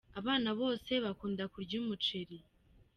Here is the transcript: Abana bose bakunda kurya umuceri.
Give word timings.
Abana 0.19 0.49
bose 0.59 0.91
bakunda 1.05 1.43
kurya 1.53 1.75
umuceri. 1.81 2.37